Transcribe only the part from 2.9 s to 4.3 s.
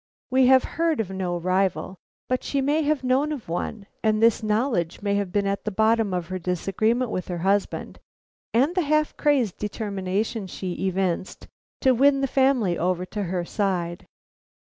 known of one, and